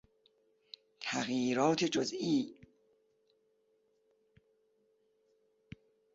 [0.99, 2.55] تغییرات جزئی